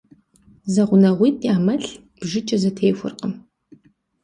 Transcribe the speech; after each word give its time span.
Зэгъунэгъуитӏ 0.73 1.45
я 1.53 1.55
мэл 1.65 1.83
бжыкӏэ 2.19 2.57
зэтехуэркъым. 2.61 3.33